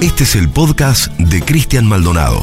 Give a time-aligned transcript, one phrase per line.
[0.00, 2.40] Este es el podcast de Cristian Maldonado.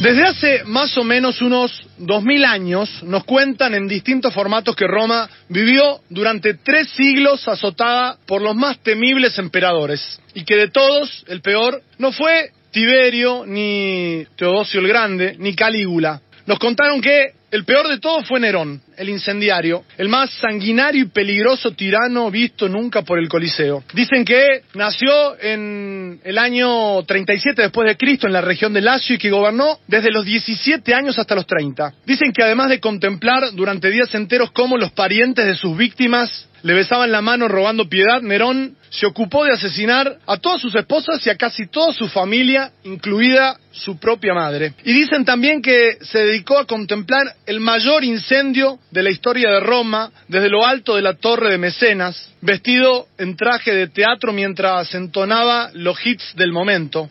[0.00, 5.28] Desde hace más o menos unos 2000 años nos cuentan en distintos formatos que Roma
[5.48, 11.40] vivió durante tres siglos azotada por los más temibles emperadores y que de todos el
[11.40, 16.20] peor no fue Tiberio, ni Teodosio el Grande, ni Calígula.
[16.46, 21.08] Nos contaron que el peor de todos fue Nerón, el incendiario, el más sanguinario y
[21.08, 23.84] peligroso tirano visto nunca por el Coliseo.
[23.92, 29.14] Dicen que nació en el año 37 después de Cristo en la región de Lacio
[29.14, 31.94] y que gobernó desde los 17 años hasta los 30.
[32.04, 36.74] Dicen que además de contemplar durante días enteros cómo los parientes de sus víctimas le
[36.74, 41.30] besaban la mano robando piedad, Nerón se ocupó de asesinar a todas sus esposas y
[41.30, 44.74] a casi toda su familia, incluida su propia madre.
[44.82, 49.60] Y dicen también que se dedicó a contemplar el mayor incendio de la historia de
[49.60, 54.94] Roma desde lo alto de la torre de Mecenas, vestido en traje de teatro mientras
[54.94, 57.08] entonaba los hits del momento.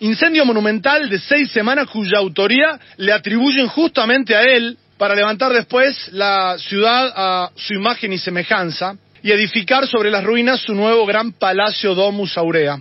[0.00, 6.08] Incendio monumental de seis semanas cuya autoría le atribuyen justamente a él para levantar después
[6.12, 11.32] la ciudad a su imagen y semejanza y edificar sobre las ruinas su nuevo gran
[11.32, 12.80] palacio Domus Aurea.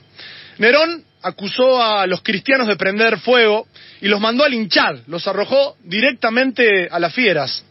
[0.58, 3.68] Nerón acusó a los cristianos de prender fuego
[4.02, 7.64] y los mandó a linchar, los arrojó directamente a las fieras.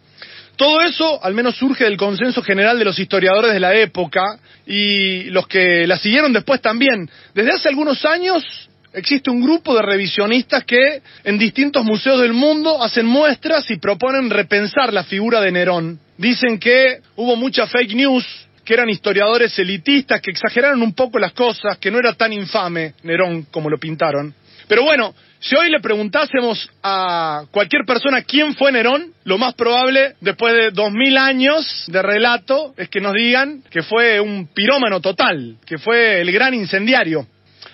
[0.57, 5.25] Todo eso al menos surge del consenso general de los historiadores de la época y
[5.25, 7.09] los que la siguieron después también.
[7.35, 8.45] Desde hace algunos años
[8.93, 14.31] existe un grupo de revisionistas que en distintos museos del mundo hacen muestras y proponen
[14.31, 15.99] repensar la figura de Nerón.
[16.19, 18.25] Dicen que hubo mucha fake news,
[18.65, 22.95] que eran historiadores elitistas, que exageraron un poco las cosas, que no era tan infame
[23.03, 24.35] Nerón como lo pintaron.
[24.69, 30.15] Pero bueno, si hoy le preguntásemos a cualquier persona quién fue Nerón, lo más probable,
[30.21, 35.01] después de dos mil años de relato, es que nos digan que fue un pirómano
[35.01, 37.27] total, que fue el gran incendiario.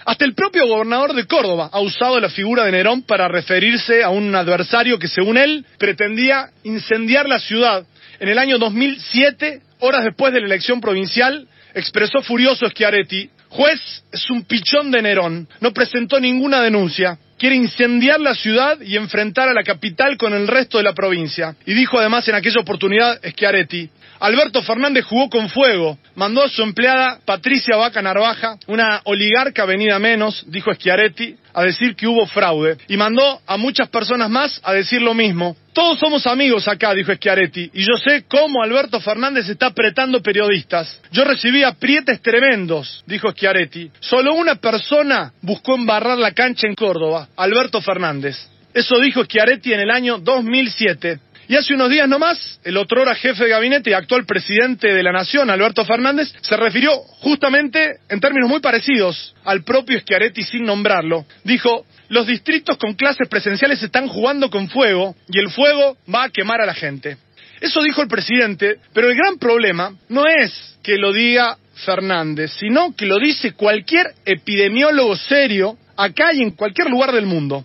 [0.07, 4.09] Hasta el propio gobernador de Córdoba ha usado la figura de Nerón para referirse a
[4.09, 7.85] un adversario que, según él, pretendía incendiar la ciudad.
[8.19, 14.31] En el año 2007, horas después de la elección provincial, expresó furioso Schiaretti, juez es
[14.31, 19.55] un pichón de Nerón, no presentó ninguna denuncia, quiere incendiar la ciudad y enfrentar a
[19.55, 21.55] la capital con el resto de la provincia.
[21.65, 23.91] Y dijo además en aquella oportunidad Schiaretti,
[24.21, 29.99] Alberto Fernández jugó con fuego, mandó a su empleada Patricia Vaca Narvaja, una oligarca venida
[30.01, 34.73] menos, dijo Schiaretti, a decir que hubo fraude, y mandó a muchas personas más a
[34.73, 35.57] decir lo mismo.
[35.73, 41.01] Todos somos amigos acá, dijo Schiaretti, y yo sé cómo Alberto Fernández está apretando periodistas.
[41.11, 43.91] Yo recibí aprietes tremendos, dijo Schiaretti.
[43.99, 48.37] Solo una persona buscó embarrar la cancha en Córdoba, Alberto Fernández.
[48.73, 51.19] Eso dijo Schiaretti en el año 2007.
[51.49, 55.13] Y hace unos días nomás, el otrora jefe de gabinete y actual presidente de la
[55.13, 61.25] Nación, Alberto Fernández, se refirió justamente en términos muy parecidos al propio Schiaretti sin nombrarlo.
[61.45, 66.29] Dijo, los distritos con clases presenciales están jugando con fuego y el fuego va a
[66.29, 67.17] quemar a la gente.
[67.63, 72.95] Eso dijo el presidente, pero el gran problema no es que lo diga Fernández, sino
[72.95, 77.65] que lo dice cualquier epidemiólogo serio acá y en cualquier lugar del mundo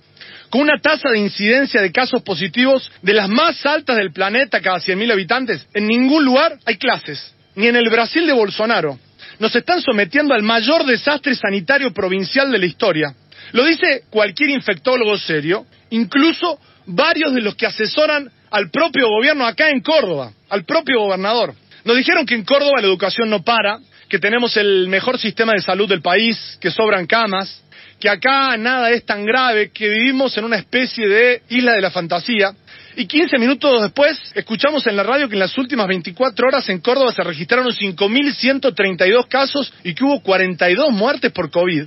[0.53, 4.77] con una tasa de incidencia de casos positivos de las más altas del planeta cada
[4.77, 8.99] 100.000 habitantes, en ningún lugar hay clases, ni en el Brasil de Bolsonaro.
[9.39, 13.15] Nos están sometiendo al mayor desastre sanitario provincial de la historia.
[13.53, 19.71] Lo dice cualquier infectólogo serio, incluso varios de los que asesoran al propio gobierno acá
[19.71, 21.55] en Córdoba, al propio gobernador.
[21.83, 25.61] Nos dijeron que en Córdoba la educación no para, que tenemos el mejor sistema de
[25.61, 27.62] salud del país, que sobran camas,
[28.03, 31.89] que acá nada es tan grave, que vivimos en una especie de isla de la
[31.89, 32.53] fantasía.
[32.97, 36.81] Y 15 minutos después escuchamos en la radio que en las últimas 24 horas en
[36.81, 41.85] Córdoba se registraron 5.132 casos y que hubo 42 muertes por COVID.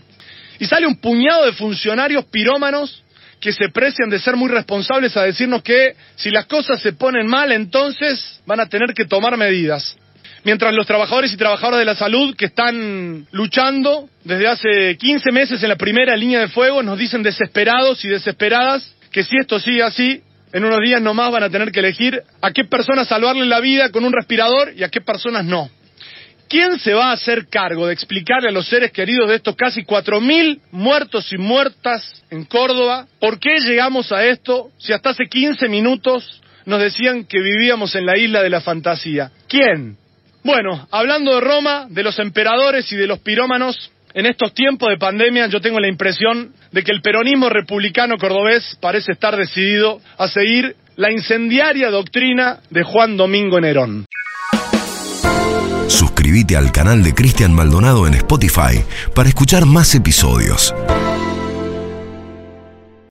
[0.59, 3.04] Y sale un puñado de funcionarios pirómanos
[3.38, 7.27] que se precian de ser muy responsables a decirnos que si las cosas se ponen
[7.27, 9.98] mal entonces van a tener que tomar medidas
[10.46, 15.60] mientras los trabajadores y trabajadoras de la salud que están luchando desde hace 15 meses
[15.60, 19.82] en la primera línea de fuego nos dicen desesperados y desesperadas que si esto sigue
[19.82, 20.22] así,
[20.53, 23.91] en unos días nomás van a tener que elegir a qué personas salvarle la vida
[23.91, 25.68] con un respirador y a qué personas no.
[26.48, 29.82] ¿Quién se va a hacer cargo de explicarle a los seres queridos de estos casi
[29.82, 35.68] 4.000 muertos y muertas en Córdoba por qué llegamos a esto si hasta hace 15
[35.68, 39.32] minutos nos decían que vivíamos en la isla de la fantasía?
[39.48, 39.97] ¿Quién?
[40.47, 44.97] Bueno, hablando de Roma, de los emperadores y de los pirómanos, en estos tiempos de
[44.97, 50.28] pandemia yo tengo la impresión de que el peronismo republicano cordobés parece estar decidido a
[50.28, 54.07] seguir la incendiaria doctrina de Juan Domingo Nerón.
[55.89, 58.84] Suscríbete al canal de Cristian Maldonado en Spotify
[59.16, 60.72] para escuchar más episodios.